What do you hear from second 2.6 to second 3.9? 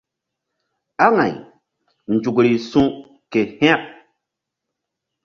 su̧ ke hȩk.